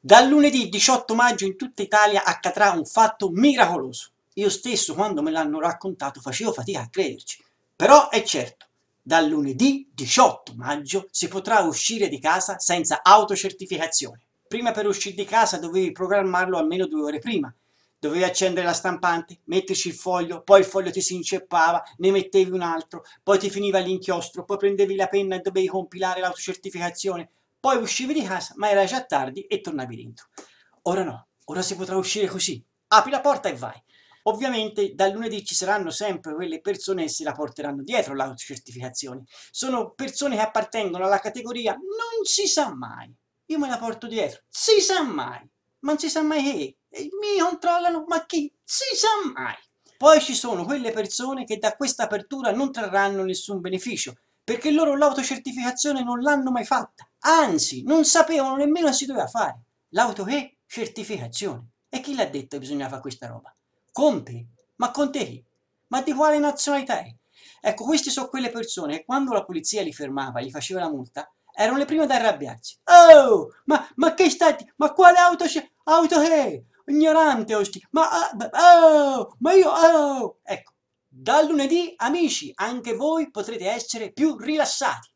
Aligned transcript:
Dal 0.00 0.28
lunedì 0.28 0.68
18 0.68 1.16
maggio 1.16 1.44
in 1.44 1.56
tutta 1.56 1.82
Italia 1.82 2.22
accadrà 2.22 2.70
un 2.70 2.84
fatto 2.84 3.30
miracoloso. 3.30 4.10
Io 4.34 4.48
stesso, 4.48 4.94
quando 4.94 5.22
me 5.22 5.32
l'hanno 5.32 5.58
raccontato, 5.58 6.20
facevo 6.20 6.52
fatica 6.52 6.82
a 6.82 6.88
crederci. 6.88 7.42
Però 7.74 8.08
è 8.08 8.22
certo, 8.22 8.66
dal 9.02 9.26
lunedì 9.26 9.90
18 9.92 10.54
maggio 10.54 11.08
si 11.10 11.26
potrà 11.26 11.58
uscire 11.62 12.08
di 12.08 12.20
casa 12.20 12.60
senza 12.60 13.00
autocertificazione. 13.02 14.20
Prima 14.46 14.70
per 14.70 14.86
uscire 14.86 15.16
di 15.16 15.24
casa 15.24 15.58
dovevi 15.58 15.90
programmarlo 15.90 16.56
almeno 16.56 16.86
due 16.86 17.02
ore 17.02 17.18
prima. 17.18 17.52
Dovevi 17.98 18.22
accendere 18.22 18.66
la 18.66 18.74
stampante, 18.74 19.40
metterci 19.46 19.88
il 19.88 19.94
foglio, 19.94 20.42
poi 20.42 20.60
il 20.60 20.66
foglio 20.66 20.92
ti 20.92 21.00
si 21.00 21.16
inceppava, 21.16 21.82
ne 21.96 22.12
mettevi 22.12 22.52
un 22.52 22.62
altro, 22.62 23.02
poi 23.24 23.40
ti 23.40 23.50
finiva 23.50 23.80
l'inchiostro, 23.80 24.44
poi 24.44 24.58
prendevi 24.58 24.94
la 24.94 25.08
penna 25.08 25.34
e 25.34 25.40
dovevi 25.40 25.66
compilare 25.66 26.20
l'autocertificazione, 26.20 27.30
poi 27.60 27.76
uscivi 27.76 28.14
di 28.14 28.22
casa, 28.22 28.54
ma 28.56 28.70
era 28.70 28.84
già 28.84 29.04
tardi 29.04 29.42
e 29.42 29.60
tornavi 29.60 29.96
dentro. 29.96 30.28
Ora 30.82 31.02
no, 31.02 31.28
ora 31.44 31.62
si 31.62 31.76
potrà 31.76 31.96
uscire 31.96 32.26
così. 32.26 32.64
Apri 32.88 33.10
la 33.10 33.20
porta 33.20 33.48
e 33.48 33.54
vai. 33.54 33.82
Ovviamente 34.24 34.94
dal 34.94 35.12
lunedì 35.12 35.44
ci 35.44 35.54
saranno 35.54 35.90
sempre 35.90 36.34
quelle 36.34 36.60
persone 36.60 37.04
che 37.04 37.08
se 37.08 37.24
la 37.24 37.32
porteranno 37.32 37.82
dietro 37.82 38.14
l'autocertificazione. 38.14 39.24
Sono 39.50 39.92
persone 39.92 40.36
che 40.36 40.42
appartengono 40.42 41.04
alla 41.04 41.18
categoria 41.18 41.72
non 41.72 42.24
si 42.24 42.46
sa 42.46 42.74
mai. 42.74 43.12
Io 43.46 43.58
me 43.58 43.68
la 43.68 43.78
porto 43.78 44.06
dietro, 44.06 44.42
si 44.48 44.80
sa 44.80 45.02
mai. 45.02 45.40
Ma 45.80 45.92
non 45.92 45.98
si 45.98 46.10
sa 46.10 46.22
mai 46.22 46.42
che. 46.42 46.76
Mi 46.90 47.40
controllano, 47.40 48.04
ma 48.06 48.26
chi? 48.26 48.52
Si 48.62 48.94
sa 48.94 49.08
mai. 49.32 49.56
Poi 49.96 50.20
ci 50.20 50.34
sono 50.34 50.64
quelle 50.64 50.92
persone 50.92 51.44
che 51.44 51.58
da 51.58 51.74
questa 51.74 52.04
apertura 52.04 52.52
non 52.52 52.70
trarranno 52.70 53.24
nessun 53.24 53.60
beneficio, 53.60 54.14
perché 54.48 54.70
loro 54.70 54.96
l'autocertificazione 54.96 56.02
non 56.02 56.22
l'hanno 56.22 56.50
mai 56.50 56.64
fatta. 56.64 57.06
Anzi, 57.18 57.82
non 57.82 58.06
sapevano 58.06 58.56
nemmeno 58.56 58.90
si 58.94 59.04
doveva 59.04 59.26
fare. 59.26 59.60
L'auto 59.90 60.24
che? 60.24 60.60
Certificazione. 60.66 61.72
E 61.90 62.00
chi 62.00 62.14
l'ha 62.14 62.24
detto 62.24 62.56
che 62.56 62.60
bisognava 62.60 62.88
fare 62.88 63.02
questa 63.02 63.26
roba? 63.26 63.54
Conte? 63.92 64.46
Ma 64.76 64.90
Conte 64.90 65.22
chi? 65.26 65.44
Ma 65.88 66.00
di 66.00 66.14
quale 66.14 66.38
nazionalità 66.38 66.98
è? 66.98 67.14
Ecco, 67.60 67.84
queste 67.84 68.08
sono 68.08 68.28
quelle 68.28 68.48
persone 68.48 68.96
che 68.96 69.04
quando 69.04 69.34
la 69.34 69.44
polizia 69.44 69.82
li 69.82 69.92
fermava, 69.92 70.40
gli 70.40 70.50
faceva 70.50 70.80
la 70.80 70.88
multa, 70.88 71.30
erano 71.54 71.76
le 71.76 71.84
prime 71.84 72.04
ad 72.04 72.10
arrabbiarsi. 72.10 72.78
Oh, 72.84 73.50
ma, 73.66 73.86
ma 73.96 74.14
che 74.14 74.30
stati? 74.30 74.66
Ma 74.76 74.94
quale 74.94 75.18
auto 75.18 75.44
c'è? 75.44 75.62
Auto 75.84 76.20
che? 76.22 76.64
Ignorante, 76.86 77.54
osti. 77.54 77.86
Ma, 77.90 78.08
oh, 78.30 79.36
ma 79.40 79.52
io, 79.52 79.70
oh. 79.70 80.38
Ecco, 80.42 80.67
dal 81.28 81.46
lunedì, 81.46 81.92
amici, 81.98 82.50
anche 82.54 82.94
voi 82.94 83.30
potrete 83.30 83.68
essere 83.68 84.12
più 84.12 84.38
rilassati. 84.38 85.06